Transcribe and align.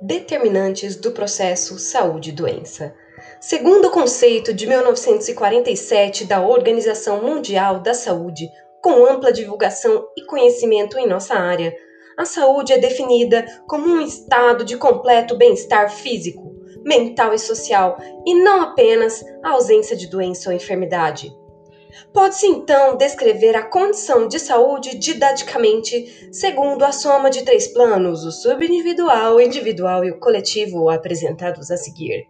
Determinantes 0.00 0.94
do 0.94 1.10
processo 1.10 1.78
saúde-doença. 1.78 2.94
Segundo 3.40 3.86
o 3.86 3.90
conceito 3.90 4.52
de 4.52 4.66
1947 4.66 6.26
da 6.26 6.46
Organização 6.46 7.22
Mundial 7.22 7.80
da 7.80 7.94
Saúde, 7.94 8.46
com 8.82 9.06
ampla 9.06 9.32
divulgação 9.32 10.06
e 10.14 10.22
conhecimento 10.26 10.98
em 10.98 11.06
nossa 11.06 11.34
área, 11.34 11.74
a 12.18 12.26
saúde 12.26 12.74
é 12.74 12.78
definida 12.78 13.46
como 13.66 13.88
um 13.88 14.00
estado 14.02 14.64
de 14.64 14.76
completo 14.76 15.34
bem-estar 15.34 15.90
físico, 15.90 16.54
mental 16.84 17.32
e 17.32 17.38
social, 17.38 17.96
e 18.26 18.34
não 18.34 18.60
apenas 18.60 19.24
a 19.42 19.52
ausência 19.52 19.96
de 19.96 20.08
doença 20.08 20.50
ou 20.50 20.54
enfermidade. 20.54 21.32
Pode-se 22.12 22.46
então 22.46 22.96
descrever 22.96 23.56
a 23.56 23.62
condição 23.62 24.28
de 24.28 24.38
saúde 24.38 24.98
didaticamente 24.98 26.28
segundo 26.32 26.84
a 26.84 26.92
soma 26.92 27.30
de 27.30 27.44
três 27.44 27.68
planos, 27.68 28.24
o 28.24 28.30
subindividual, 28.30 29.36
o 29.36 29.40
individual 29.40 30.04
e 30.04 30.10
o 30.10 30.18
coletivo, 30.18 30.88
apresentados 30.88 31.70
a 31.70 31.76
seguir. 31.76 32.26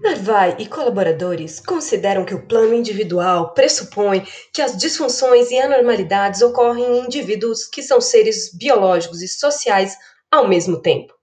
Narvai 0.00 0.56
e 0.60 0.66
colaboradores 0.66 1.58
consideram 1.58 2.24
que 2.24 2.34
o 2.34 2.46
plano 2.46 2.72
individual 2.72 3.52
pressupõe 3.52 4.24
que 4.52 4.62
as 4.62 4.76
disfunções 4.76 5.50
e 5.50 5.58
anormalidades 5.58 6.40
ocorrem 6.40 6.84
em 6.84 7.04
indivíduos 7.04 7.66
que 7.66 7.82
são 7.82 8.00
seres 8.00 8.56
biológicos 8.56 9.22
e 9.22 9.28
sociais 9.28 9.96
ao 10.30 10.46
mesmo 10.46 10.80
tempo. 10.80 11.17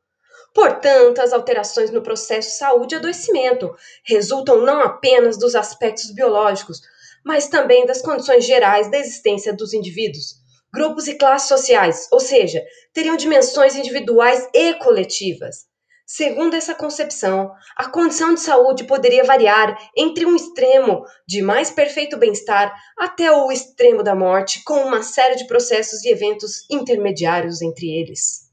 Portanto, 0.56 1.20
as 1.20 1.34
alterações 1.34 1.92
no 1.92 2.02
processo 2.02 2.58
saúde-adoecimento 2.58 3.76
resultam 4.06 4.62
não 4.62 4.80
apenas 4.80 5.38
dos 5.38 5.54
aspectos 5.54 6.12
biológicos, 6.12 6.80
mas 7.26 7.50
também 7.50 7.86
das 7.86 8.02
condições 8.02 8.46
gerais 8.46 8.90
da 8.90 8.98
existência 8.98 9.54
dos 9.54 9.74
indivíduos, 9.74 10.36
grupos 10.74 11.10
e 11.10 11.16
classes 11.16 11.50
sociais, 11.50 12.08
ou 12.10 12.22
seja, 12.22 12.64
teriam 12.94 13.18
dimensões 13.18 13.76
individuais 13.76 14.48
e 14.54 14.76
coletivas. 14.76 15.66
Segundo 16.08 16.56
essa 16.56 16.74
concepção, 16.74 17.52
a 17.76 17.90
condição 17.90 18.34
de 18.34 18.40
saúde 18.40 18.86
poderia 18.86 19.26
variar 19.26 19.78
entre 19.98 20.26
um 20.26 20.38
extremo 20.38 21.04
de 21.28 21.42
mais 21.42 21.70
perfeito 21.70 22.16
bem-estar 22.16 22.74
até 22.98 23.30
o 23.30 23.52
extremo 23.52 24.02
da 24.02 24.16
morte, 24.16 24.64
com 24.64 24.76
uma 24.86 25.04
série 25.04 25.36
de 25.36 25.48
processos 25.48 26.06
e 26.06 26.10
eventos 26.10 26.66
intermediários 26.72 27.62
entre 27.62 27.88
eles. 27.88 28.45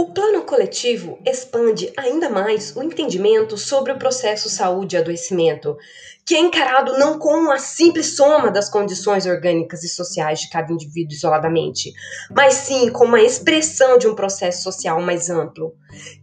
O 0.00 0.12
plano 0.12 0.42
coletivo 0.42 1.18
expande 1.26 1.92
ainda 1.96 2.30
mais 2.30 2.72
o 2.76 2.84
entendimento 2.84 3.58
sobre 3.58 3.90
o 3.90 3.98
processo 3.98 4.48
saúde-adoecimento, 4.48 5.76
que 6.24 6.36
é 6.36 6.38
encarado 6.38 6.96
não 6.96 7.18
como 7.18 7.50
a 7.50 7.58
simples 7.58 8.14
soma 8.14 8.48
das 8.48 8.70
condições 8.70 9.26
orgânicas 9.26 9.82
e 9.82 9.88
sociais 9.88 10.38
de 10.38 10.50
cada 10.50 10.72
indivíduo 10.72 11.14
isoladamente, 11.14 11.92
mas 12.30 12.54
sim 12.54 12.92
como 12.92 13.16
a 13.16 13.22
expressão 13.24 13.98
de 13.98 14.06
um 14.06 14.14
processo 14.14 14.62
social 14.62 15.02
mais 15.02 15.28
amplo, 15.30 15.74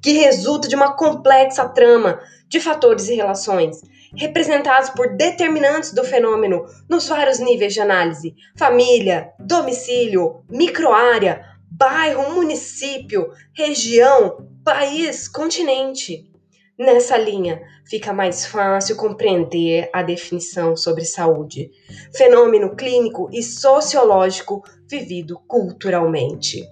que 0.02 0.20
resulta 0.20 0.70
de 0.70 0.76
uma 0.78 0.96
complexa 0.96 1.68
trama 1.68 2.22
de 2.48 2.62
fatores 2.62 3.10
e 3.10 3.16
relações, 3.16 3.82
representados 4.16 4.92
por 4.92 5.18
determinantes 5.18 5.92
do 5.92 6.06
fenômeno 6.06 6.66
nos 6.88 7.10
vários 7.10 7.40
níveis 7.40 7.74
de 7.74 7.82
análise: 7.82 8.34
família, 8.56 9.32
domicílio, 9.38 10.46
microárea 10.50 11.55
bairro, 11.78 12.34
município, 12.34 13.32
região, 13.54 14.48
país, 14.64 15.28
continente. 15.28 16.32
Nessa 16.78 17.18
linha, 17.18 17.62
fica 17.86 18.14
mais 18.14 18.46
fácil 18.46 18.96
compreender 18.96 19.90
a 19.94 20.02
definição 20.02 20.76
sobre 20.76 21.06
saúde, 21.06 21.72
fenômeno 22.16 22.76
clínico 22.76 23.30
e 23.32 23.42
sociológico 23.42 24.62
vivido 24.90 25.40
culturalmente. 25.48 26.66